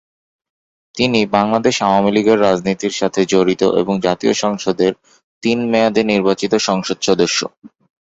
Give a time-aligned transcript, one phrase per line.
[0.95, 4.91] তিনি বাংলাদেশ আওয়ামী লীগের রাজনীতির সাথে জড়িত এবং জাতীয় সংসদের
[5.43, 7.39] তিন মেয়াদে নির্বাচিত সংসদ সদস্য।